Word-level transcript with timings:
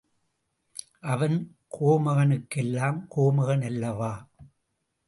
அவன் 1.03 1.37
கோமகனுக்கெல்லாம் 1.77 2.99
கோமகன் 3.15 3.61
அல்லவா? 3.61 4.13